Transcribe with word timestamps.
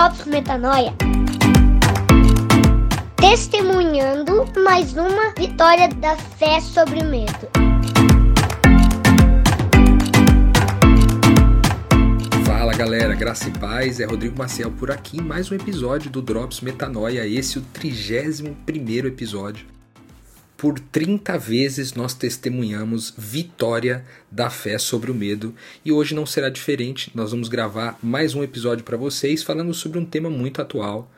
Drops 0.00 0.24
Metanoia. 0.24 0.94
Testemunhando 3.16 4.46
mais 4.64 4.96
uma 4.96 5.34
vitória 5.36 5.88
da 5.88 6.16
fé 6.16 6.58
sobre 6.58 7.00
o 7.00 7.04
medo. 7.04 7.46
Fala 12.46 12.72
galera, 12.72 13.14
graça 13.14 13.50
e 13.50 13.58
paz, 13.58 14.00
é 14.00 14.06
Rodrigo 14.06 14.38
Maciel 14.38 14.70
por 14.70 14.90
aqui. 14.90 15.18
Em 15.18 15.22
mais 15.22 15.52
um 15.52 15.54
episódio 15.54 16.10
do 16.10 16.22
Drops 16.22 16.62
Metanoia, 16.62 17.26
esse 17.26 17.58
é 17.58 17.60
o 17.60 17.64
31 17.64 18.54
primeiro 18.64 19.06
episódio 19.06 19.66
por 20.60 20.78
30 20.78 21.38
vezes 21.38 21.94
nós 21.94 22.12
testemunhamos 22.12 23.14
vitória 23.16 24.04
da 24.30 24.50
fé 24.50 24.76
sobre 24.76 25.10
o 25.10 25.14
medo 25.14 25.54
e 25.82 25.90
hoje 25.90 26.14
não 26.14 26.26
será 26.26 26.50
diferente. 26.50 27.10
Nós 27.14 27.30
vamos 27.30 27.48
gravar 27.48 27.98
mais 28.02 28.34
um 28.34 28.44
episódio 28.44 28.84
para 28.84 28.98
vocês 28.98 29.42
falando 29.42 29.72
sobre 29.72 29.98
um 29.98 30.04
tema 30.04 30.28
muito 30.28 30.60
atual. 30.60 31.10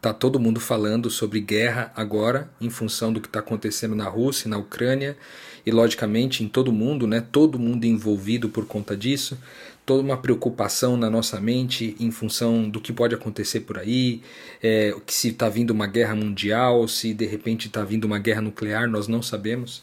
Tá 0.00 0.12
todo 0.12 0.40
mundo 0.40 0.58
falando 0.58 1.08
sobre 1.08 1.40
guerra 1.40 1.92
agora, 1.94 2.50
em 2.60 2.68
função 2.68 3.12
do 3.12 3.20
que 3.20 3.28
está 3.28 3.38
acontecendo 3.38 3.94
na 3.94 4.08
Rússia, 4.08 4.50
na 4.50 4.58
Ucrânia 4.58 5.16
e 5.64 5.70
logicamente 5.70 6.42
em 6.42 6.48
todo 6.48 6.72
mundo, 6.72 7.06
né? 7.06 7.24
Todo 7.30 7.60
mundo 7.60 7.84
envolvido 7.84 8.48
por 8.48 8.66
conta 8.66 8.96
disso 8.96 9.38
toda 9.84 10.02
uma 10.02 10.16
preocupação 10.16 10.96
na 10.96 11.10
nossa 11.10 11.40
mente 11.40 11.94
em 12.00 12.10
função 12.10 12.68
do 12.68 12.80
que 12.80 12.92
pode 12.92 13.14
acontecer 13.14 13.60
por 13.60 13.78
aí, 13.78 14.22
é, 14.62 14.94
que 15.04 15.14
se 15.14 15.28
está 15.28 15.48
vindo 15.48 15.70
uma 15.70 15.86
guerra 15.86 16.14
mundial, 16.14 16.88
se 16.88 17.12
de 17.12 17.26
repente 17.26 17.66
está 17.66 17.84
vindo 17.84 18.04
uma 18.04 18.18
guerra 18.18 18.40
nuclear, 18.40 18.88
nós 18.88 19.08
não 19.08 19.22
sabemos. 19.22 19.82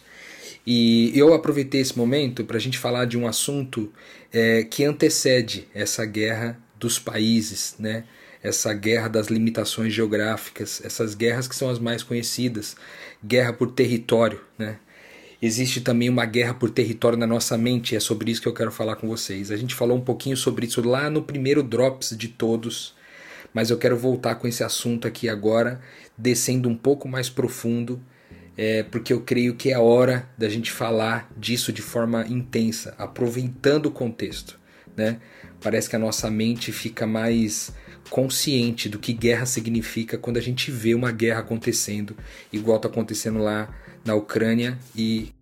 E 0.66 1.12
eu 1.18 1.34
aproveitei 1.34 1.82
esse 1.82 1.98
momento 1.98 2.43
para 2.43 2.58
a 2.58 2.60
gente 2.60 2.77
falar 2.77 3.05
de 3.05 3.18
um 3.18 3.27
assunto 3.27 3.91
é, 4.32 4.63
que 4.63 4.84
antecede 4.84 5.68
essa 5.74 6.05
guerra 6.05 6.60
dos 6.80 6.99
países, 6.99 7.76
né? 7.80 8.04
essa 8.43 8.74
guerra 8.74 9.08
das 9.08 9.27
limitações 9.27 9.93
geográficas, 9.93 10.82
essas 10.84 11.13
guerras 11.13 11.48
que 11.48 11.55
são 11.55 11.70
as 11.70 11.80
mais 11.80 12.02
conhecidas, 12.02 12.76
guerra 13.24 13.54
por 13.54 13.71
território, 13.71 14.41
né? 14.58 14.77
Existe 15.41 15.81
também 15.81 16.09
uma 16.09 16.25
guerra 16.25 16.53
por 16.53 16.70
território 16.70 17.17
na 17.17 17.25
nossa 17.25 17.57
mente, 17.57 17.95
é 17.95 17.99
sobre 17.99 18.31
isso 18.31 18.41
que 18.41 18.47
eu 18.47 18.53
quero 18.53 18.71
falar 18.71 18.95
com 18.95 19.07
vocês. 19.07 19.49
A 19.49 19.57
gente 19.57 19.73
falou 19.73 19.97
um 19.97 20.01
pouquinho 20.01 20.37
sobre 20.37 20.67
isso 20.67 20.87
lá 20.87 21.09
no 21.09 21.23
primeiro 21.23 21.63
Drops 21.63 22.15
de 22.15 22.27
todos, 22.27 22.95
mas 23.53 23.69
eu 23.69 23.77
quero 23.77 23.97
voltar 23.97 24.35
com 24.35 24.47
esse 24.47 24.63
assunto 24.63 25.07
aqui 25.07 25.27
agora, 25.27 25.81
descendo 26.17 26.69
um 26.69 26.75
pouco 26.75 27.07
mais 27.07 27.29
profundo, 27.29 27.99
é, 28.55 28.84
porque 28.84 29.12
eu 29.12 29.21
creio 29.21 29.55
que 29.55 29.71
é 29.71 29.79
hora 29.79 30.29
da 30.37 30.47
gente 30.47 30.71
falar 30.71 31.31
disso 31.35 31.73
de 31.73 31.81
forma 31.81 32.25
intensa, 32.27 32.93
aproveitando 32.97 33.87
o 33.87 33.91
contexto. 33.91 34.59
Né? 34.95 35.19
Parece 35.59 35.89
que 35.89 35.95
a 35.95 35.99
nossa 35.99 36.29
mente 36.29 36.71
fica 36.71 37.07
mais 37.07 37.73
consciente 38.09 38.89
do 38.89 38.99
que 38.99 39.13
guerra 39.13 39.45
significa 39.45 40.17
quando 40.17 40.37
a 40.37 40.41
gente 40.41 40.69
vê 40.69 40.93
uma 40.93 41.12
guerra 41.12 41.39
acontecendo, 41.39 42.15
igual 42.51 42.77
está 42.77 42.89
acontecendo 42.89 43.39
lá 43.39 43.73
na 44.04 44.16
Ucrânia 44.16 44.77
e 44.96 45.34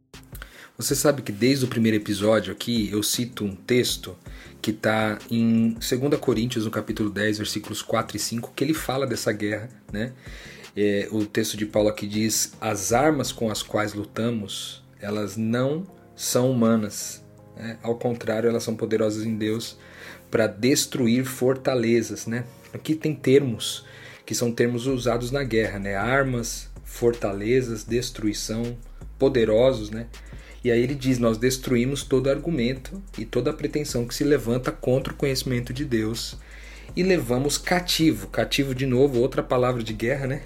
você 0.78 0.96
sabe 0.96 1.22
que 1.22 1.32
desde 1.32 1.66
o 1.66 1.68
primeiro 1.68 1.98
episódio 1.98 2.54
aqui 2.54 2.90
eu 2.90 3.04
cito 3.04 3.44
um 3.44 3.54
texto 3.56 4.16
que 4.62 4.72
está 4.72 5.20
em 5.30 5.72
2 5.74 6.20
Coríntios, 6.20 6.66
no 6.66 6.72
capítulo 6.72 7.10
10, 7.10 7.38
versículos 7.38 7.82
4 7.82 8.16
e 8.16 8.20
5, 8.20 8.54
que 8.56 8.64
ele 8.64 8.74
fala 8.74 9.06
dessa 9.06 9.32
guerra, 9.32 9.70
né? 9.92 10.14
É, 10.76 11.08
o 11.12 11.26
texto 11.26 11.58
de 11.58 11.66
Paulo 11.66 11.90
aqui 11.90 12.08
diz: 12.08 12.54
As 12.62 12.94
armas 12.94 13.32
com 13.32 13.50
as 13.50 13.62
quais 13.62 13.94
lutamos, 13.94 14.82
elas 15.02 15.36
não 15.36 15.86
são 16.16 16.52
humanas. 16.52 17.24
Né? 17.58 17.78
Ao 17.84 17.96
contrário, 17.96 18.50
elas 18.50 18.64
são 18.64 18.76
poderosas 18.76 19.26
em 19.26 19.36
Deus 19.36 19.78
para 20.30 20.48
destruir 20.48 21.26
fortalezas. 21.26 22.28
Né? 22.28 22.46
Aqui 22.74 22.96
tem 22.96 23.14
termos 23.14 23.86
que 24.26 24.36
são 24.36 24.52
termos 24.52 24.86
usados 24.86 25.32
na 25.32 25.44
guerra, 25.44 25.80
né? 25.80 25.96
armas, 25.96 26.69
fortalezas, 26.90 27.84
destruição, 27.84 28.76
poderosos, 29.18 29.92
né? 29.92 30.08
E 30.64 30.72
aí 30.72 30.82
ele 30.82 30.96
diz: 30.96 31.20
Nós 31.20 31.38
destruímos 31.38 32.04
todo 32.04 32.30
argumento 32.30 33.02
e 33.18 33.26
toda 33.26 33.54
pretensão 33.54 34.08
que 34.08 34.16
se 34.16 34.24
levanta 34.24 34.72
contra 34.72 35.14
o 35.14 35.16
conhecimento 35.16 35.72
de 35.72 35.86
Deus 35.86 36.38
e 36.96 37.04
levamos 37.04 37.58
cativo, 37.58 38.28
cativo 38.28 38.74
de 38.74 38.86
novo, 38.86 39.20
outra 39.20 39.44
palavra 39.44 39.84
de 39.84 39.94
guerra, 39.94 40.28
né? 40.28 40.42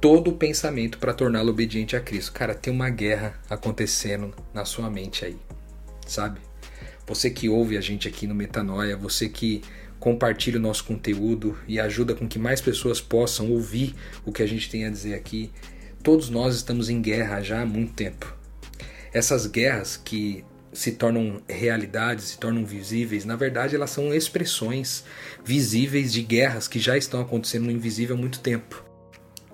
Todo 0.00 0.30
o 0.30 0.36
pensamento 0.36 0.98
para 0.98 1.14
torná-lo 1.14 1.50
obediente 1.50 1.96
a 1.96 2.00
Cristo. 2.00 2.32
Cara, 2.32 2.54
tem 2.54 2.72
uma 2.72 2.90
guerra 2.90 3.40
acontecendo 3.48 4.34
na 4.52 4.64
sua 4.64 4.90
mente 4.90 5.24
aí, 5.24 5.38
sabe? 6.06 6.40
Você 7.06 7.30
que 7.30 7.48
ouve 7.48 7.78
a 7.78 7.80
gente 7.80 8.06
aqui 8.06 8.26
no 8.26 8.34
Metanoia, 8.34 8.96
você 8.96 9.28
que 9.28 9.62
compartilha 9.98 10.58
o 10.58 10.62
nosso 10.62 10.84
conteúdo 10.84 11.58
e 11.66 11.80
ajuda 11.80 12.14
com 12.14 12.28
que 12.28 12.38
mais 12.38 12.60
pessoas 12.60 13.00
possam 13.00 13.50
ouvir 13.50 13.94
o 14.24 14.32
que 14.32 14.42
a 14.42 14.46
gente 14.46 14.70
tem 14.70 14.84
a 14.84 14.90
dizer 14.90 15.14
aqui. 15.14 15.50
Todos 16.02 16.30
nós 16.30 16.54
estamos 16.54 16.88
em 16.88 17.02
guerra 17.02 17.42
já 17.42 17.62
há 17.62 17.66
muito 17.66 17.92
tempo. 17.92 18.34
Essas 19.12 19.46
guerras 19.46 19.96
que 19.96 20.44
se 20.72 20.92
tornam 20.92 21.42
realidades, 21.48 22.26
se 22.26 22.38
tornam 22.38 22.64
visíveis, 22.64 23.24
na 23.24 23.36
verdade 23.36 23.74
elas 23.74 23.90
são 23.90 24.14
expressões 24.14 25.04
visíveis 25.44 26.12
de 26.12 26.22
guerras 26.22 26.68
que 26.68 26.78
já 26.78 26.96
estão 26.96 27.20
acontecendo 27.20 27.64
no 27.64 27.72
invisível 27.72 28.16
há 28.16 28.18
muito 28.18 28.38
tempo. 28.40 28.84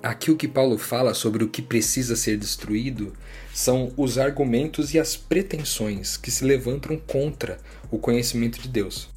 Aqui 0.02 0.30
o 0.30 0.36
que 0.36 0.46
Paulo 0.46 0.76
fala 0.76 1.14
sobre 1.14 1.42
o 1.42 1.48
que 1.48 1.62
precisa 1.62 2.14
ser 2.14 2.36
destruído 2.36 3.14
são 3.54 3.90
os 3.96 4.18
argumentos 4.18 4.92
e 4.92 4.98
as 4.98 5.16
pretensões 5.16 6.18
que 6.18 6.30
se 6.30 6.44
levantam 6.44 6.98
contra 6.98 7.58
o 7.90 7.98
conhecimento 7.98 8.60
de 8.60 8.68
Deus. 8.68 9.13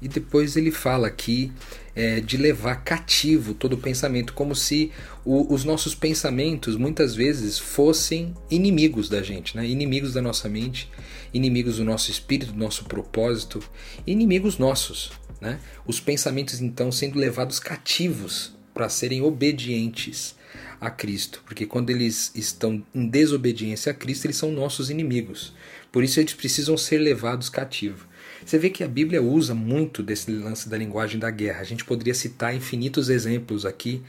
E 0.00 0.08
depois 0.08 0.56
ele 0.56 0.70
fala 0.70 1.06
aqui 1.06 1.52
é, 1.94 2.20
de 2.20 2.36
levar 2.36 2.76
cativo 2.84 3.54
todo 3.54 3.72
o 3.72 3.78
pensamento, 3.78 4.34
como 4.34 4.54
se 4.54 4.92
o, 5.24 5.52
os 5.52 5.64
nossos 5.64 5.94
pensamentos 5.94 6.76
muitas 6.76 7.14
vezes 7.14 7.58
fossem 7.58 8.34
inimigos 8.50 9.08
da 9.08 9.22
gente, 9.22 9.56
né? 9.56 9.66
inimigos 9.66 10.12
da 10.12 10.20
nossa 10.20 10.48
mente, 10.48 10.90
inimigos 11.32 11.78
do 11.78 11.84
nosso 11.84 12.10
espírito, 12.10 12.52
do 12.52 12.58
nosso 12.58 12.84
propósito, 12.84 13.62
inimigos 14.06 14.58
nossos. 14.58 15.10
Né? 15.40 15.58
Os 15.86 15.98
pensamentos 15.98 16.60
então 16.60 16.92
sendo 16.92 17.18
levados 17.18 17.58
cativos 17.58 18.54
para 18.74 18.90
serem 18.90 19.22
obedientes 19.22 20.36
a 20.78 20.90
Cristo, 20.90 21.42
porque 21.46 21.64
quando 21.64 21.88
eles 21.88 22.30
estão 22.34 22.84
em 22.94 23.06
desobediência 23.06 23.92
a 23.92 23.94
Cristo, 23.94 24.26
eles 24.26 24.36
são 24.36 24.52
nossos 24.52 24.90
inimigos. 24.90 25.54
Por 25.90 26.04
isso 26.04 26.20
eles 26.20 26.34
precisam 26.34 26.76
ser 26.76 26.98
levados 26.98 27.48
cativos. 27.48 28.02
Você 28.44 28.58
vê 28.58 28.70
que 28.70 28.84
a 28.84 28.88
Bíblia 28.88 29.22
usa 29.22 29.54
muito 29.54 30.02
desse 30.02 30.30
lance 30.30 30.68
da 30.68 30.76
linguagem 30.76 31.18
da 31.18 31.30
guerra. 31.30 31.60
A 31.60 31.64
gente 31.64 31.84
poderia 31.84 32.14
citar 32.14 32.54
infinitos 32.54 33.08
exemplos 33.08 33.64
aqui 33.64 34.02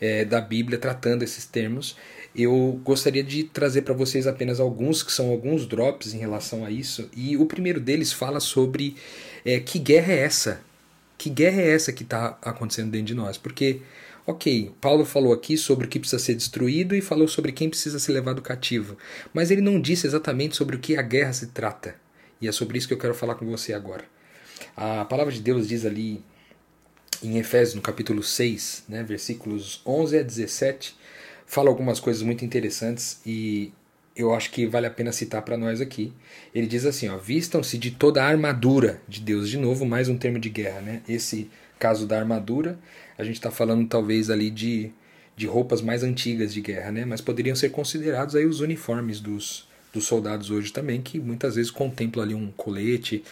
é, 0.00 0.24
da 0.24 0.40
Bíblia 0.40 0.78
tratando 0.78 1.22
esses 1.22 1.44
termos. 1.44 1.96
Eu 2.34 2.80
gostaria 2.84 3.24
de 3.24 3.44
trazer 3.44 3.82
para 3.82 3.94
vocês 3.94 4.26
apenas 4.26 4.60
alguns, 4.60 5.02
que 5.02 5.12
são 5.12 5.30
alguns 5.30 5.66
drops 5.66 6.14
em 6.14 6.18
relação 6.18 6.64
a 6.64 6.70
isso. 6.70 7.08
E 7.14 7.36
o 7.36 7.44
primeiro 7.46 7.80
deles 7.80 8.12
fala 8.12 8.40
sobre 8.40 8.96
é, 9.44 9.58
que 9.58 9.78
guerra 9.78 10.12
é 10.12 10.18
essa? 10.20 10.60
Que 11.18 11.28
guerra 11.28 11.60
é 11.60 11.70
essa 11.70 11.92
que 11.92 12.02
está 12.02 12.38
acontecendo 12.42 12.90
dentro 12.90 13.08
de 13.08 13.14
nós? 13.14 13.36
Porque, 13.36 13.82
ok, 14.26 14.72
Paulo 14.80 15.04
falou 15.04 15.32
aqui 15.32 15.56
sobre 15.56 15.86
o 15.86 15.88
que 15.88 15.98
precisa 15.98 16.22
ser 16.22 16.34
destruído 16.34 16.94
e 16.94 17.02
falou 17.02 17.28
sobre 17.28 17.52
quem 17.52 17.68
precisa 17.68 17.98
ser 17.98 18.12
levado 18.12 18.40
cativo. 18.40 18.96
Mas 19.34 19.50
ele 19.50 19.60
não 19.60 19.80
disse 19.80 20.06
exatamente 20.06 20.56
sobre 20.56 20.76
o 20.76 20.78
que 20.78 20.96
a 20.96 21.02
guerra 21.02 21.32
se 21.32 21.48
trata. 21.48 21.94
E 22.40 22.48
é 22.48 22.52
sobre 22.52 22.78
isso 22.78 22.88
que 22.88 22.94
eu 22.94 22.98
quero 22.98 23.14
falar 23.14 23.34
com 23.34 23.46
você 23.46 23.72
agora. 23.72 24.04
A 24.76 25.04
palavra 25.04 25.32
de 25.32 25.40
Deus 25.40 25.68
diz 25.68 25.84
ali 25.84 26.22
em 27.22 27.38
Efésios, 27.38 27.74
no 27.74 27.82
capítulo 27.82 28.22
6, 28.22 28.84
né, 28.88 29.02
versículos 29.02 29.82
11 29.84 30.18
a 30.18 30.22
17, 30.22 30.96
fala 31.46 31.68
algumas 31.68 32.00
coisas 32.00 32.22
muito 32.22 32.44
interessantes 32.44 33.20
e 33.26 33.72
eu 34.16 34.34
acho 34.34 34.50
que 34.50 34.66
vale 34.66 34.86
a 34.86 34.90
pena 34.90 35.12
citar 35.12 35.42
para 35.42 35.56
nós 35.56 35.80
aqui. 35.80 36.12
Ele 36.54 36.66
diz 36.66 36.84
assim: 36.84 37.08
vistam-se 37.18 37.78
de 37.78 37.90
toda 37.90 38.22
a 38.22 38.26
armadura 38.26 39.00
de 39.08 39.20
Deus. 39.20 39.48
De 39.48 39.56
novo, 39.56 39.86
mais 39.86 40.08
um 40.08 40.16
termo 40.16 40.38
de 40.38 40.48
guerra, 40.48 40.80
né? 40.80 41.02
Esse 41.08 41.50
caso 41.78 42.06
da 42.06 42.18
armadura, 42.18 42.78
a 43.16 43.24
gente 43.24 43.36
está 43.36 43.50
falando 43.50 43.88
talvez 43.88 44.28
ali 44.28 44.50
de, 44.50 44.92
de 45.36 45.46
roupas 45.46 45.80
mais 45.80 46.02
antigas 46.02 46.52
de 46.52 46.60
guerra, 46.60 46.92
né? 46.92 47.04
Mas 47.04 47.20
poderiam 47.20 47.56
ser 47.56 47.70
considerados 47.70 48.34
aí 48.34 48.44
os 48.44 48.60
uniformes 48.60 49.20
dos, 49.20 49.68
dos 49.92 50.06
soldados 50.06 50.50
hoje 50.50 50.72
também, 50.72 51.00
que 51.00 51.18
muitas 51.18 51.56
vezes 51.56 51.70
contemplam 51.70 52.24
ali 52.24 52.34
um 52.34 52.50
colete, 52.52 53.24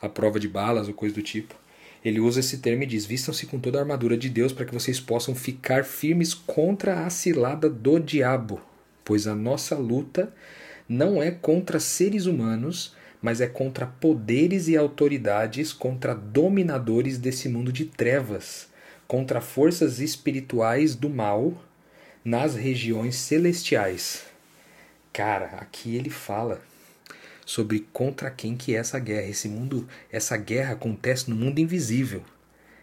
a 0.00 0.08
prova 0.08 0.40
de 0.40 0.48
balas 0.48 0.88
ou 0.88 0.94
coisa 0.94 1.14
do 1.14 1.22
tipo. 1.22 1.54
Ele 2.04 2.20
usa 2.20 2.40
esse 2.40 2.58
termo 2.58 2.82
e 2.84 2.86
diz: 2.86 3.04
Vistam-se 3.04 3.46
com 3.46 3.58
toda 3.58 3.78
a 3.78 3.82
armadura 3.82 4.16
de 4.16 4.28
Deus 4.28 4.52
para 4.52 4.64
que 4.64 4.74
vocês 4.74 5.00
possam 5.00 5.34
ficar 5.34 5.84
firmes 5.84 6.34
contra 6.34 7.04
a 7.04 7.10
cilada 7.10 7.68
do 7.68 7.98
diabo, 7.98 8.60
pois 9.04 9.26
a 9.26 9.34
nossa 9.34 9.76
luta 9.76 10.32
não 10.88 11.22
é 11.22 11.30
contra 11.30 11.80
seres 11.80 12.26
humanos, 12.26 12.94
mas 13.20 13.40
é 13.40 13.46
contra 13.46 13.86
poderes 13.86 14.68
e 14.68 14.76
autoridades, 14.76 15.72
contra 15.72 16.14
dominadores 16.14 17.18
desse 17.18 17.48
mundo 17.48 17.72
de 17.72 17.86
trevas, 17.86 18.68
contra 19.08 19.40
forças 19.40 19.98
espirituais 19.98 20.94
do 20.94 21.10
mal 21.10 21.60
nas 22.24 22.54
regiões 22.54 23.16
celestiais. 23.16 24.35
Cara, 25.16 25.46
aqui 25.62 25.96
ele 25.96 26.10
fala 26.10 26.60
sobre 27.46 27.88
contra 27.90 28.30
quem 28.30 28.54
que 28.54 28.74
é 28.74 28.78
essa 28.78 28.98
guerra. 28.98 29.26
Esse 29.26 29.48
mundo, 29.48 29.88
essa 30.12 30.36
guerra 30.36 30.74
acontece 30.74 31.30
no 31.30 31.34
mundo 31.34 31.58
invisível. 31.58 32.22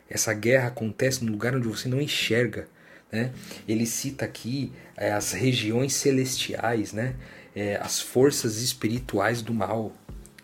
Essa 0.09 0.33
guerra 0.33 0.69
acontece 0.69 1.23
no 1.23 1.31
lugar 1.31 1.55
onde 1.55 1.67
você 1.67 1.87
não 1.87 2.01
enxerga. 2.01 2.67
Né? 3.11 3.31
Ele 3.67 3.85
cita 3.85 4.25
aqui 4.25 4.73
é, 4.97 5.11
as 5.11 5.31
regiões 5.31 5.93
celestiais, 5.93 6.91
né? 6.91 7.13
É, 7.55 7.75
as 7.75 8.01
forças 8.01 8.63
espirituais 8.63 9.43
do 9.43 9.53
mal. 9.53 9.95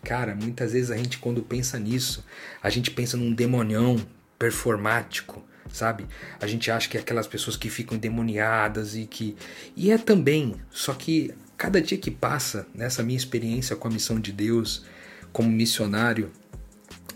Cara, 0.04 0.32
muitas 0.32 0.72
vezes 0.72 0.92
a 0.92 0.96
gente, 0.96 1.18
quando 1.18 1.42
pensa 1.42 1.76
nisso, 1.76 2.24
a 2.62 2.70
gente 2.70 2.92
pensa 2.92 3.16
num 3.16 3.34
demonião 3.34 3.96
performático, 4.38 5.44
sabe? 5.72 6.06
A 6.40 6.46
gente 6.46 6.70
acha 6.70 6.88
que 6.88 6.96
é 6.96 7.00
aquelas 7.00 7.26
pessoas 7.26 7.56
que 7.56 7.68
ficam 7.68 7.96
endemoniadas 7.96 8.94
e 8.94 9.06
que. 9.06 9.36
E 9.74 9.90
é 9.90 9.98
também, 9.98 10.54
só 10.70 10.94
que 10.94 11.34
cada 11.60 11.78
dia 11.78 11.98
que 11.98 12.10
passa, 12.10 12.66
nessa 12.74 13.02
minha 13.02 13.18
experiência 13.18 13.76
com 13.76 13.86
a 13.86 13.90
missão 13.90 14.18
de 14.18 14.32
Deus, 14.32 14.82
como 15.30 15.50
missionário, 15.50 16.30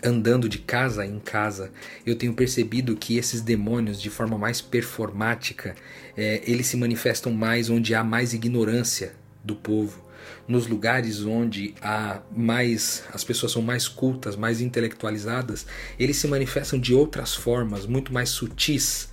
andando 0.03 0.47
de 0.47 0.59
casa 0.59 1.03
em 1.03 1.17
casa, 1.17 1.71
eu 2.05 2.15
tenho 2.15 2.31
percebido 2.31 2.95
que 2.95 3.17
esses 3.17 3.41
demônios, 3.41 3.99
de 3.99 4.11
forma 4.11 4.37
mais 4.37 4.61
performática, 4.61 5.73
é, 6.15 6.43
eles 6.45 6.67
se 6.67 6.77
manifestam 6.77 7.33
mais 7.33 7.71
onde 7.71 7.95
há 7.95 8.03
mais 8.03 8.35
ignorância 8.35 9.15
do 9.43 9.55
povo, 9.55 10.05
nos 10.47 10.67
lugares 10.67 11.25
onde 11.25 11.73
há 11.81 12.21
mais 12.31 13.03
as 13.11 13.23
pessoas 13.23 13.51
são 13.51 13.63
mais 13.63 13.87
cultas, 13.87 14.35
mais 14.35 14.61
intelectualizadas, 14.61 15.65
eles 15.97 16.17
se 16.17 16.27
manifestam 16.27 16.77
de 16.77 16.93
outras 16.93 17.33
formas, 17.33 17.87
muito 17.87 18.13
mais 18.13 18.29
sutis, 18.29 19.09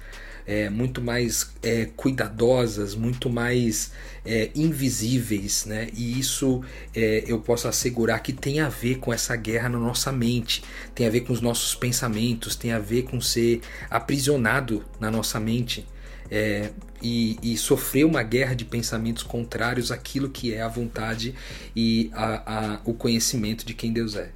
é, 0.46 0.68
muito 0.68 1.00
mais 1.00 1.50
é, 1.62 1.86
cuidadosas, 1.96 2.94
muito 2.94 3.30
mais 3.30 3.92
é, 4.24 4.50
invisíveis, 4.54 5.64
né? 5.66 5.88
E 5.94 6.18
isso 6.18 6.62
é, 6.94 7.24
eu 7.26 7.38
posso 7.40 7.68
assegurar 7.68 8.22
que 8.22 8.32
tem 8.32 8.60
a 8.60 8.68
ver 8.68 8.98
com 8.98 9.12
essa 9.12 9.36
guerra 9.36 9.68
na 9.68 9.78
nossa 9.78 10.12
mente, 10.12 10.62
tem 10.94 11.06
a 11.06 11.10
ver 11.10 11.20
com 11.20 11.32
os 11.32 11.40
nossos 11.40 11.74
pensamentos, 11.74 12.56
tem 12.56 12.72
a 12.72 12.78
ver 12.78 13.02
com 13.02 13.20
ser 13.20 13.60
aprisionado 13.90 14.84
na 15.00 15.10
nossa 15.10 15.38
mente. 15.38 15.86
É, 16.30 16.70
e, 17.02 17.36
e, 17.42 17.58
sofrer 17.58 18.06
uma 18.06 18.22
guerra 18.22 18.54
de 18.54 18.64
pensamentos 18.64 19.22
contrários 19.22 19.90
àquilo 19.90 20.30
que 20.30 20.54
é 20.54 20.62
a 20.62 20.68
vontade 20.68 21.34
e 21.76 22.10
a, 22.14 22.74
a, 22.74 22.80
o 22.86 22.94
conhecimento 22.94 23.66
de 23.66 23.74
quem 23.74 23.92
Deus 23.92 24.14
é. 24.14 24.30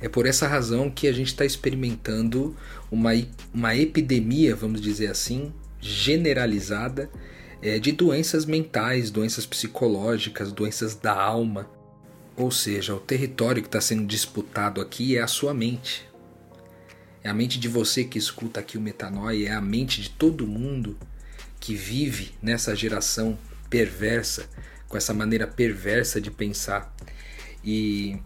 É 0.00 0.08
por 0.08 0.26
essa 0.26 0.46
razão 0.46 0.90
que 0.90 1.08
a 1.08 1.12
gente 1.12 1.28
está 1.28 1.44
experimentando 1.44 2.56
uma, 2.90 3.10
uma 3.52 3.74
epidemia, 3.74 4.54
vamos 4.54 4.80
dizer 4.80 5.08
assim, 5.08 5.52
generalizada 5.80 7.10
é, 7.60 7.78
de 7.78 7.92
doenças 7.92 8.44
mentais, 8.44 9.10
doenças 9.10 9.44
psicológicas, 9.44 10.52
doenças 10.52 10.94
da 10.94 11.12
alma. 11.12 11.68
Ou 12.36 12.50
seja, 12.50 12.94
o 12.94 13.00
território 13.00 13.60
que 13.60 13.68
está 13.68 13.80
sendo 13.80 14.06
disputado 14.06 14.80
aqui 14.80 15.16
é 15.16 15.22
a 15.22 15.26
sua 15.26 15.52
mente. 15.52 16.08
É 17.22 17.28
a 17.28 17.34
mente 17.34 17.58
de 17.58 17.66
você 17.66 18.04
que 18.04 18.18
escuta 18.18 18.60
aqui 18.60 18.78
o 18.78 18.80
metanoia, 18.80 19.48
é 19.48 19.52
a 19.52 19.60
mente 19.60 20.00
de 20.00 20.10
todo 20.10 20.46
mundo 20.46 20.96
que 21.58 21.74
vive 21.74 22.32
nessa 22.40 22.76
geração 22.76 23.36
perversa, 23.68 24.48
com 24.86 24.96
essa 24.96 25.12
maneira 25.12 25.46
perversa 25.46 26.20
de 26.20 26.30
pensar. 26.30 26.94
E 27.64 28.16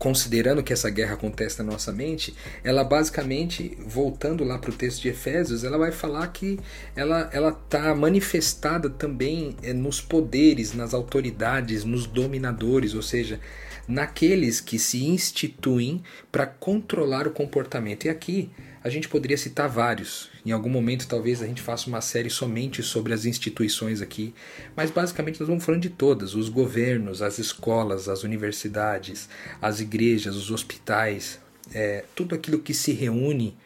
considerando 0.00 0.62
que 0.62 0.72
essa 0.72 0.88
guerra 0.88 1.12
acontece 1.12 1.58
na 1.58 1.72
nossa 1.72 1.92
mente, 1.92 2.34
ela 2.64 2.82
basicamente, 2.82 3.76
voltando 3.86 4.42
lá 4.42 4.58
para 4.58 4.70
o 4.70 4.74
texto 4.74 5.02
de 5.02 5.10
Efésios, 5.10 5.62
ela 5.62 5.76
vai 5.76 5.92
falar 5.92 6.26
que 6.28 6.58
ela 6.96 7.28
ela 7.34 7.50
está 7.50 7.94
manifestada 7.94 8.88
também 8.88 9.54
é, 9.62 9.74
nos 9.74 10.00
poderes, 10.00 10.72
nas 10.72 10.94
autoridades, 10.94 11.84
nos 11.84 12.06
dominadores, 12.06 12.94
ou 12.94 13.02
seja, 13.02 13.38
naqueles 13.86 14.58
que 14.58 14.78
se 14.78 15.04
instituem 15.04 16.02
para 16.32 16.46
controlar 16.46 17.28
o 17.28 17.30
comportamento. 17.30 18.06
E 18.06 18.08
aqui 18.08 18.50
a 18.82 18.88
gente 18.88 19.06
poderia 19.06 19.36
citar 19.36 19.68
vários. 19.68 20.29
Em 20.44 20.52
algum 20.52 20.70
momento, 20.70 21.06
talvez 21.06 21.42
a 21.42 21.46
gente 21.46 21.60
faça 21.60 21.88
uma 21.88 22.00
série 22.00 22.30
somente 22.30 22.82
sobre 22.82 23.12
as 23.12 23.24
instituições 23.24 24.00
aqui, 24.00 24.34
mas 24.74 24.90
basicamente 24.90 25.38
nós 25.38 25.48
vamos 25.48 25.64
falando 25.64 25.82
de 25.82 25.90
todas: 25.90 26.34
os 26.34 26.48
governos, 26.48 27.20
as 27.20 27.38
escolas, 27.38 28.08
as 28.08 28.22
universidades, 28.22 29.28
as 29.60 29.80
igrejas, 29.80 30.36
os 30.36 30.50
hospitais, 30.50 31.38
é, 31.74 32.04
tudo 32.14 32.34
aquilo 32.34 32.60
que 32.60 32.72
se 32.72 32.92
reúne 32.92 33.56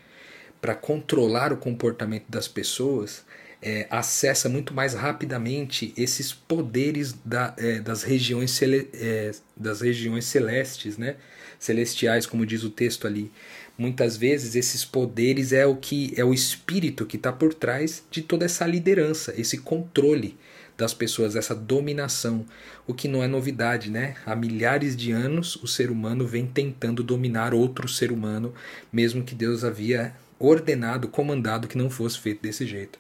para 0.61 0.75
controlar 0.75 1.53
o 1.53 1.56
comportamento 1.56 2.26
das 2.29 2.49
pessoas. 2.49 3.25
É, 3.67 3.87
acessa 3.88 4.47
muito 4.47 4.75
mais 4.75 4.93
rapidamente 4.93 5.94
esses 5.97 6.35
poderes 6.35 7.15
da, 7.25 7.55
é, 7.56 7.81
das, 7.81 8.03
regiões 8.03 8.50
cele, 8.50 8.91
é, 8.93 9.31
das 9.56 9.81
regiões 9.81 10.27
celestes, 10.27 10.99
né? 10.99 11.17
celestiais, 11.59 12.27
como 12.27 12.44
diz 12.44 12.62
o 12.62 12.70
texto 12.70 13.06
ali. 13.06 13.32
Muitas 13.76 14.17
vezes 14.17 14.55
esses 14.55 14.85
poderes 14.85 15.53
é 15.53 15.67
o 15.67 15.75
que 15.75 16.12
é 16.17 16.25
o 16.25 16.32
espírito 16.32 17.05
que 17.05 17.17
está 17.17 17.32
por 17.32 17.53
trás 17.53 18.05
de 18.11 18.23
toda 18.23 18.44
essa 18.44 18.65
liderança, 18.67 19.35
esse 19.37 19.59
controle 19.59 20.37
das 20.76 20.94
pessoas, 20.94 21.37
essa 21.37 21.55
dominação, 21.55 22.44
o 22.87 22.94
que 22.94 23.09
não 23.09 23.23
é 23.23 23.26
novidade, 23.26 23.91
né? 23.91 24.17
Há 24.25 24.35
milhares 24.35 24.97
de 24.97 25.12
anos 25.12 25.56
o 25.56 25.67
ser 25.67 25.91
humano 25.91 26.26
vem 26.26 26.47
tentando 26.47 27.03
dominar 27.03 27.55
outro 27.55 27.88
ser 27.88 28.12
humano, 28.12 28.55
mesmo 28.93 29.25
que 29.25 29.35
Deus 29.35 29.65
havia 29.65 30.15
ordenado, 30.38 31.09
comandado 31.09 31.69
que 31.69 31.79
não 31.79 31.91
fosse 31.91 32.19
feito 32.19 32.43
desse 32.43 32.67
jeito. 32.67 32.99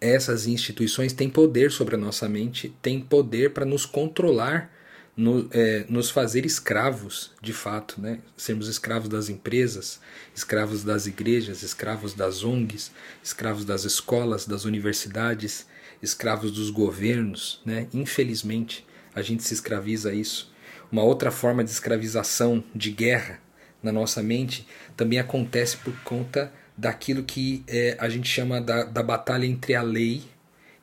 Essas 0.00 0.46
instituições 0.46 1.12
têm 1.12 1.28
poder 1.28 1.70
sobre 1.70 1.94
a 1.94 1.98
nossa 1.98 2.28
mente, 2.28 2.74
têm 2.80 3.00
poder 3.00 3.52
para 3.52 3.66
nos 3.66 3.84
controlar 3.84 4.72
no, 5.20 5.46
é, 5.52 5.84
nos 5.86 6.08
fazer 6.08 6.46
escravos, 6.46 7.30
de 7.42 7.52
fato, 7.52 8.00
né? 8.00 8.20
sermos 8.38 8.68
escravos 8.68 9.06
das 9.06 9.28
empresas, 9.28 10.00
escravos 10.34 10.82
das 10.82 11.06
igrejas, 11.06 11.62
escravos 11.62 12.14
das 12.14 12.42
ONGs, 12.42 12.90
escravos 13.22 13.66
das 13.66 13.84
escolas, 13.84 14.46
das 14.46 14.64
universidades, 14.64 15.66
escravos 16.02 16.50
dos 16.50 16.70
governos. 16.70 17.60
Né? 17.66 17.86
Infelizmente, 17.92 18.86
a 19.14 19.20
gente 19.20 19.42
se 19.42 19.52
escraviza 19.52 20.08
a 20.08 20.14
isso. 20.14 20.50
Uma 20.90 21.02
outra 21.02 21.30
forma 21.30 21.62
de 21.62 21.70
escravização, 21.70 22.64
de 22.74 22.90
guerra 22.90 23.40
na 23.82 23.92
nossa 23.92 24.22
mente, 24.22 24.66
também 24.96 25.18
acontece 25.18 25.76
por 25.76 25.94
conta 26.00 26.50
daquilo 26.74 27.24
que 27.24 27.62
é, 27.68 27.94
a 28.00 28.08
gente 28.08 28.26
chama 28.26 28.58
da, 28.58 28.84
da 28.84 29.02
batalha 29.02 29.44
entre 29.44 29.74
a 29.74 29.82
lei 29.82 30.22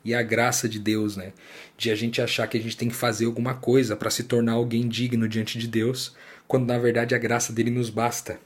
e 0.08 0.14
a 0.14 0.22
graça 0.22 0.66
de 0.66 0.78
Deus, 0.78 1.18
né? 1.18 1.34
De 1.76 1.90
a 1.90 1.94
gente 1.94 2.22
achar 2.22 2.46
que 2.46 2.56
a 2.56 2.60
gente 2.60 2.78
tem 2.78 2.88
que 2.88 2.94
fazer 2.94 3.26
alguma 3.26 3.52
coisa 3.52 3.94
para 3.94 4.08
se 4.08 4.24
tornar 4.24 4.52
alguém 4.52 4.88
digno 4.88 5.28
diante 5.28 5.58
de 5.58 5.68
Deus, 5.68 6.16
quando 6.46 6.66
na 6.66 6.78
verdade 6.78 7.14
a 7.14 7.18
graça 7.18 7.52
dele 7.52 7.70
nos 7.70 7.90
basta. 7.90 8.40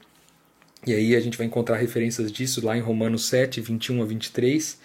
E 0.85 0.93
aí 0.93 1.15
a 1.15 1.21
gente 1.21 1.37
vai 1.37 1.47
encontrar 1.47 1.77
referências 1.77 2.29
disso 2.29 2.65
lá 2.65 2.77
em 2.77 2.81
Romanos 2.81 3.27
7, 3.27 3.61
21 3.61 4.01
a 4.01 4.05
23, 4.05 4.77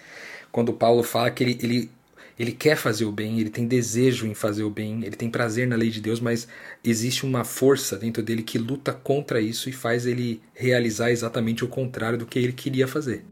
quando 0.53 0.71
Paulo 0.71 1.03
fala 1.03 1.29
que 1.29 1.43
ele, 1.43 1.59
ele, 1.61 1.91
ele 2.39 2.53
quer 2.53 2.77
fazer 2.77 3.03
o 3.03 3.11
bem, 3.11 3.41
ele 3.41 3.49
tem 3.49 3.67
desejo 3.67 4.25
em 4.25 4.33
fazer 4.33 4.63
o 4.63 4.69
bem, 4.69 5.03
ele 5.03 5.17
tem 5.17 5.29
prazer 5.29 5.67
na 5.67 5.75
lei 5.75 5.89
de 5.89 5.99
Deus, 5.99 6.21
mas 6.21 6.47
existe 6.81 7.25
uma 7.25 7.43
força 7.43 7.97
dentro 7.97 8.23
dele 8.23 8.41
que 8.41 8.57
luta 8.57 8.93
contra 8.93 9.41
isso 9.41 9.67
e 9.67 9.73
faz 9.73 10.05
ele 10.05 10.41
realizar 10.53 11.11
exatamente 11.11 11.65
o 11.65 11.67
contrário 11.67 12.17
do 12.17 12.25
que 12.25 12.39
ele 12.39 12.53
queria 12.53 12.87
fazer. 12.87 13.25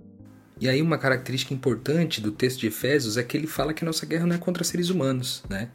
E 0.59 0.67
aí 0.67 0.81
uma 0.81 0.97
característica 0.97 1.53
importante 1.53 2.19
do 2.19 2.31
texto 2.31 2.59
de 2.59 2.67
Efésios 2.67 3.17
é 3.17 3.23
que 3.23 3.37
ele 3.37 3.47
fala 3.47 3.73
que 3.73 3.85
nossa 3.85 4.05
guerra 4.05 4.25
não 4.25 4.35
é 4.35 4.39
contra 4.39 4.63
seres 4.63 4.89
humanos, 4.89 5.43
né? 5.49 5.69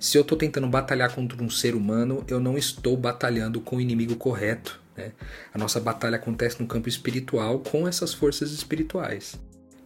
Se 0.00 0.18
eu 0.18 0.22
estou 0.22 0.36
tentando 0.36 0.66
batalhar 0.66 1.14
contra 1.14 1.40
um 1.42 1.48
ser 1.48 1.74
humano, 1.74 2.24
eu 2.26 2.40
não 2.40 2.58
estou 2.58 2.96
batalhando 2.96 3.60
com 3.60 3.76
o 3.76 3.80
inimigo 3.80 4.16
correto, 4.16 4.80
né? 4.96 5.12
A 5.52 5.58
nossa 5.58 5.78
batalha 5.78 6.16
acontece 6.16 6.60
no 6.60 6.66
campo 6.66 6.88
espiritual 6.88 7.60
com 7.60 7.86
essas 7.86 8.12
forças 8.12 8.50
espirituais, 8.50 9.38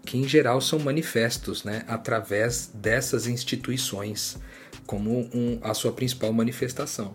que 0.04 0.16
em 0.16 0.26
geral 0.26 0.60
são 0.60 0.78
manifestos, 0.78 1.64
né, 1.64 1.84
através 1.86 2.70
dessas 2.74 3.26
instituições 3.26 4.38
como 4.86 5.28
um, 5.34 5.58
a 5.62 5.74
sua 5.74 5.92
principal 5.92 6.32
manifestação. 6.32 7.14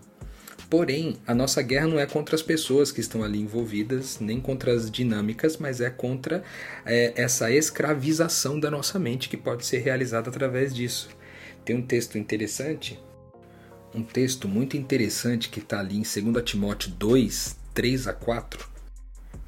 Porém, 0.76 1.18
a 1.24 1.32
nossa 1.32 1.62
guerra 1.62 1.86
não 1.86 2.00
é 2.00 2.04
contra 2.04 2.34
as 2.34 2.42
pessoas 2.42 2.90
que 2.90 3.00
estão 3.00 3.22
ali 3.22 3.38
envolvidas, 3.38 4.18
nem 4.18 4.40
contra 4.40 4.74
as 4.74 4.90
dinâmicas, 4.90 5.56
mas 5.56 5.80
é 5.80 5.88
contra 5.88 6.42
é, 6.84 7.12
essa 7.14 7.48
escravização 7.48 8.58
da 8.58 8.68
nossa 8.72 8.98
mente 8.98 9.28
que 9.28 9.36
pode 9.36 9.64
ser 9.64 9.78
realizada 9.78 10.30
através 10.30 10.74
disso. 10.74 11.08
Tem 11.64 11.76
um 11.76 11.86
texto 11.86 12.18
interessante, 12.18 13.00
um 13.94 14.02
texto 14.02 14.48
muito 14.48 14.76
interessante 14.76 15.48
que 15.48 15.60
está 15.60 15.78
ali 15.78 15.96
em 15.96 16.02
2 16.32 16.44
Timóteo 16.44 16.90
2, 16.90 17.56
3 17.72 18.08
a 18.08 18.12
4. 18.12 18.68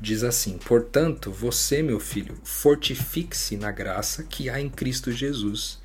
Diz 0.01 0.23
assim: 0.23 0.57
Portanto, 0.59 1.33
você, 1.33 1.83
meu 1.83 1.99
filho, 1.99 2.39
fortifique-se 2.45 3.57
na 3.57 3.73
graça 3.73 4.23
que 4.23 4.49
há 4.49 4.61
em 4.61 4.69
Cristo 4.69 5.11
Jesus 5.11 5.81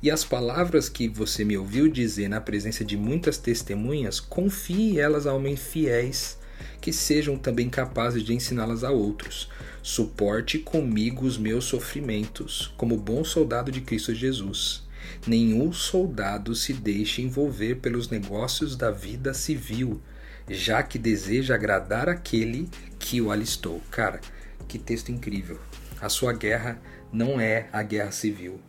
e 0.00 0.10
as 0.10 0.24
palavras 0.24 0.88
que 0.88 1.08
você 1.08 1.44
me 1.44 1.58
ouviu 1.58 1.88
dizer 1.88 2.28
na 2.28 2.40
presença 2.40 2.84
de 2.84 2.96
muitas 2.96 3.36
testemunhas, 3.36 4.20
confie 4.20 5.00
elas 5.00 5.26
a 5.26 5.34
homens 5.34 5.60
fiéis, 5.60 6.38
que 6.80 6.92
sejam 6.92 7.36
também 7.36 7.68
capazes 7.68 8.22
de 8.22 8.32
ensiná-las 8.32 8.84
a 8.84 8.90
outros. 8.90 9.48
Suporte 9.82 10.58
comigo 10.58 11.26
os 11.26 11.36
meus 11.36 11.64
sofrimentos, 11.64 12.72
como 12.76 12.96
bom 12.96 13.24
soldado 13.24 13.72
de 13.72 13.80
Cristo 13.80 14.14
Jesus. 14.14 14.86
Nenhum 15.26 15.72
soldado 15.72 16.54
se 16.54 16.72
deixe 16.72 17.22
envolver 17.22 17.76
pelos 17.76 18.08
negócios 18.08 18.76
da 18.76 18.90
vida 18.90 19.34
civil, 19.34 20.00
já 20.48 20.82
que 20.82 20.98
deseja 20.98 21.54
agradar 21.54 22.08
aquele 22.08 22.68
que 22.98 23.20
o 23.20 23.32
alistou. 23.32 23.82
Cara, 23.90 24.20
que 24.68 24.78
texto 24.78 25.10
incrível. 25.10 25.58
A 26.00 26.08
sua 26.08 26.32
guerra 26.32 26.80
não 27.12 27.40
é 27.40 27.68
a 27.72 27.82
guerra 27.82 28.12
civil. 28.12 28.60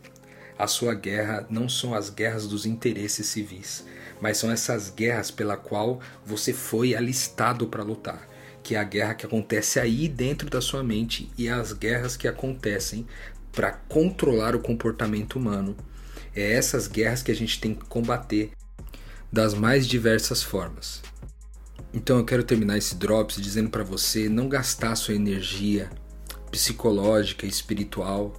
A 0.60 0.68
sua 0.68 0.94
guerra 0.94 1.48
não 1.50 1.70
são 1.70 1.96
as 1.96 2.10
guerras 2.10 2.46
dos 2.46 2.66
interesses 2.66 3.28
civis, 3.28 3.86
mas 4.20 4.38
são 4.38 4.52
essas 4.52 4.90
guerras 4.90 5.32
pela 5.32 5.56
qual 5.56 6.02
você 6.26 6.52
foi 6.52 6.94
alistado 6.94 7.66
para 7.66 7.82
lutar, 7.82 8.28
que 8.62 8.76
é 8.76 8.78
a 8.78 8.84
guerra 8.84 9.14
que 9.14 9.26
acontece 9.26 9.80
aí 9.80 10.10
dentro 10.10 10.50
da 10.50 10.60
sua 10.60 10.84
mente 10.84 11.32
e 11.38 11.48
as 11.48 11.72
guerras 11.72 12.18
que 12.18 12.28
acontecem 12.28 13.08
para 13.54 13.72
controlar 13.72 14.54
o 14.54 14.60
comportamento 14.60 15.40
humano. 15.40 15.78
É 16.36 16.52
essas 16.52 16.88
guerras 16.88 17.24
que 17.24 17.32
a 17.32 17.36
gente 17.36 17.62
tem 17.62 17.74
que 17.74 17.86
combater 17.86 18.52
das 19.32 19.54
mais 19.54 19.88
diversas 19.88 20.44
formas. 20.44 21.02
Então 21.94 22.18
eu 22.18 22.26
quero 22.26 22.44
terminar 22.44 22.78
esse 22.78 22.96
drops 22.96 23.42
dizendo 23.42 23.70
para 23.70 23.86
você 23.86 24.28
não 24.28 24.50
gastar 24.50 24.98
sua 24.98 25.16
energia 25.16 25.90
psicológica 26.52 27.46
e 27.46 27.50
espiritual 27.50 28.36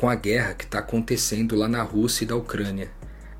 com 0.00 0.08
a 0.08 0.14
guerra 0.14 0.54
que 0.54 0.64
está 0.64 0.78
acontecendo 0.78 1.54
lá 1.54 1.68
na 1.68 1.82
Rússia 1.82 2.24
e 2.24 2.26
da 2.26 2.34
Ucrânia, 2.34 2.90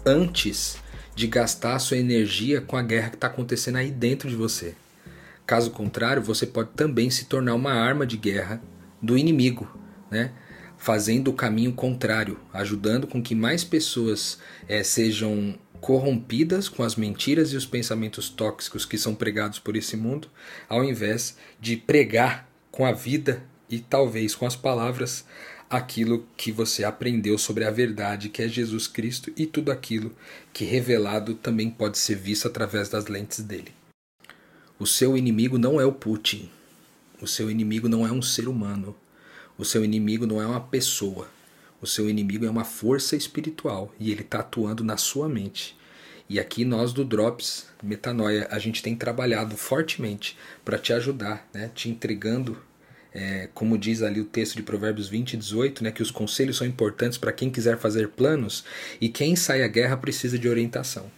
antes 0.05 0.77
de 1.15 1.27
gastar 1.27 1.79
sua 1.79 1.97
energia 1.97 2.61
com 2.61 2.77
a 2.77 2.83
guerra 2.83 3.09
que 3.09 3.17
está 3.17 3.29
acontecendo 3.29 3.77
aí 3.77 3.91
dentro 3.91 4.29
de 4.29 4.37
você. 4.37 4.75
Caso 5.47 5.71
contrário, 5.71 6.21
você 6.21 6.45
pode 6.45 6.69
também 6.77 7.09
se 7.09 7.25
tornar 7.25 7.55
uma 7.55 7.73
arma 7.73 8.07
de 8.07 8.19
guerra 8.19 8.61
do 9.01 9.17
inimigo, 9.17 9.75
né? 10.11 10.33
fazendo 10.77 11.29
o 11.29 11.33
caminho 11.33 11.73
contrário, 11.73 12.39
ajudando 12.53 13.07
com 13.07 13.23
que 13.23 13.35
mais 13.35 13.65
pessoas 13.65 14.39
é, 14.69 14.83
sejam 14.83 15.59
corrompidas 15.81 16.69
com 16.69 16.83
as 16.83 16.95
mentiras 16.95 17.55
e 17.55 17.57
os 17.57 17.65
pensamentos 17.65 18.29
tóxicos 18.29 18.85
que 18.85 18.99
são 18.99 19.15
pregados 19.15 19.59
por 19.59 19.77
esse 19.77 19.97
mundo, 19.97 20.29
ao 20.69 20.85
invés 20.85 21.39
de 21.59 21.79
pregar 21.79 22.47
com 22.71 22.85
a 22.85 22.93
vida 22.93 23.43
e 23.71 23.79
talvez 23.79 24.35
com 24.35 24.45
as 24.45 24.57
palavras 24.57 25.25
aquilo 25.71 26.27
que 26.37 26.51
você 26.51 26.83
aprendeu 26.83 27.39
sobre 27.39 27.65
a 27.65 27.71
verdade 27.71 28.29
que 28.29 28.43
é 28.43 28.49
Jesus 28.49 28.89
Cristo 28.89 29.33
e 29.37 29.47
tudo 29.47 29.71
aquilo 29.71 30.13
que 30.53 30.65
revelado 30.65 31.35
também 31.35 31.71
pode 31.71 31.97
ser 31.97 32.17
visto 32.17 32.49
através 32.49 32.89
das 32.89 33.07
lentes 33.07 33.41
dele. 33.41 33.73
O 34.81 34.87
seu 34.87 35.17
inimigo 35.17 35.59
não 35.59 35.81
é 35.81 35.85
o 35.85 35.93
Putin. 35.93 36.51
O 37.23 37.27
seu 37.27 37.49
inimigo 37.49 37.89
não 37.89 38.05
é 38.05 38.11
um 38.11 38.21
ser 38.21 38.49
humano. 38.49 38.97
O 39.57 39.65
seu 39.65 39.85
inimigo 39.85 40.27
não 40.27 40.43
é 40.43 40.47
uma 40.47 40.61
pessoa. 40.61 41.29
O 41.81 41.87
seu 41.87 42.11
inimigo 42.11 42.45
é 42.45 42.51
uma 42.51 42.65
força 42.65 43.15
espiritual 43.15 43.95
e 44.01 44.11
ele 44.11 44.23
está 44.23 44.41
atuando 44.41 44.83
na 44.83 44.97
sua 44.97 45.29
mente. 45.29 45.79
E 46.29 46.41
aqui 46.41 46.65
nós 46.65 46.93
do 46.93 47.05
Drops 47.05 47.67
Metanoia, 47.83 48.49
a 48.51 48.59
gente 48.59 48.83
tem 48.83 48.97
trabalhado 48.97 49.57
fortemente 49.57 50.37
para 50.65 50.79
te 50.79 50.93
ajudar, 50.93 51.49
né? 51.53 51.71
te 51.75 51.89
entregando 51.89 52.57
é, 53.13 53.49
como 53.55 53.77
diz 53.77 54.03
ali 54.03 54.21
o 54.21 54.25
texto 54.25 54.57
de 54.57 54.63
Provérbios 54.63 55.09
20 55.09 55.35
e 55.35 55.37
18, 55.37 55.85
né, 55.85 55.91
que 55.91 56.03
os 56.03 56.11
conselhos 56.11 56.57
são 56.57 56.67
importantes 56.67 57.19
para 57.19 57.33
quem 57.33 57.51
quiser 57.51 57.79
fazer 57.79 58.09
planos 58.09 58.65
e 59.01 59.09
quem 59.09 59.35
sai 59.35 59.63
à 59.63 59.69
guerra 59.69 59.97
precisa 59.97 60.39
de 60.39 60.49
orientação. 60.49 61.11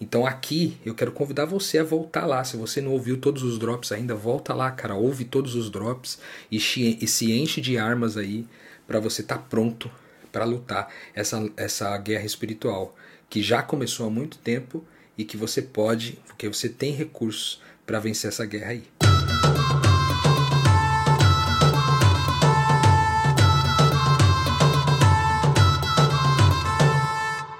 Então 0.00 0.26
aqui 0.26 0.78
eu 0.84 0.94
quero 0.94 1.12
convidar 1.12 1.44
você 1.44 1.78
a 1.78 1.84
voltar 1.84 2.24
lá. 2.24 2.42
Se 2.42 2.56
você 2.56 2.80
não 2.80 2.92
ouviu 2.92 3.18
todos 3.18 3.42
os 3.42 3.58
drops 3.58 3.92
ainda, 3.92 4.14
volta 4.14 4.54
lá, 4.54 4.70
cara. 4.70 4.94
Ouve 4.94 5.26
todos 5.26 5.54
os 5.54 5.68
drops 5.70 6.18
e, 6.50 6.56
e 6.56 7.06
se 7.06 7.32
enche 7.32 7.60
de 7.60 7.76
armas 7.76 8.16
aí 8.16 8.46
para 8.86 8.98
você 8.98 9.20
estar 9.20 9.36
tá 9.36 9.42
pronto 9.42 9.90
para 10.32 10.44
lutar 10.44 10.88
essa, 11.14 11.46
essa 11.56 11.96
guerra 11.98 12.24
espiritual 12.24 12.96
que 13.28 13.42
já 13.42 13.62
começou 13.62 14.06
há 14.06 14.10
muito 14.10 14.38
tempo 14.38 14.84
e 15.18 15.24
que 15.24 15.36
você 15.36 15.60
pode, 15.60 16.18
porque 16.26 16.48
você 16.48 16.68
tem 16.68 16.92
recursos 16.92 17.60
para 17.84 18.00
vencer 18.00 18.28
essa 18.28 18.46
guerra 18.46 18.70
aí. 18.70 18.99